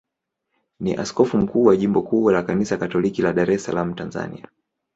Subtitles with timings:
[0.79, 4.47] ni askofu mkuu wa jimbo kuu la Kanisa Katoliki la Dar es Salaam, Tanzania.